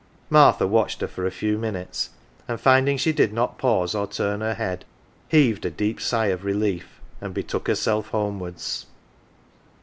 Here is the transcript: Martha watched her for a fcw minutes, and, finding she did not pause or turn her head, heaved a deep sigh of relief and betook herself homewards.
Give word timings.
Martha 0.31 0.65
watched 0.65 1.01
her 1.01 1.07
for 1.07 1.27
a 1.27 1.29
fcw 1.29 1.59
minutes, 1.59 2.09
and, 2.47 2.59
finding 2.59 2.97
she 2.97 3.11
did 3.11 3.31
not 3.31 3.59
pause 3.59 3.93
or 3.93 4.07
turn 4.07 4.41
her 4.41 4.55
head, 4.55 4.83
heaved 5.29 5.63
a 5.63 5.69
deep 5.69 6.01
sigh 6.01 6.29
of 6.29 6.43
relief 6.43 6.99
and 7.21 7.35
betook 7.35 7.67
herself 7.67 8.07
homewards. 8.07 8.87